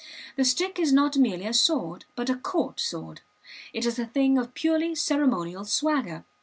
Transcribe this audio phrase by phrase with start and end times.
[0.35, 3.21] The stick is not merely a sword, but a court sword;
[3.71, 6.25] it is a thing of purely ceremonial swagger.